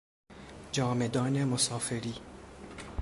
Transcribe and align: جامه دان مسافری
جامه 0.71 1.07
دان 1.07 1.43
مسافری 1.47 2.15